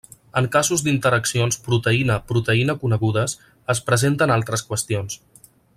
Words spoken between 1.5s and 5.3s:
proteïna-proteïna conegudes, es presenten altres qüestions.